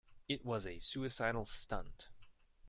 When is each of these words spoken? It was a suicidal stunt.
It 0.27 0.43
was 0.43 0.65
a 0.65 0.79
suicidal 0.79 1.45
stunt. 1.45 2.07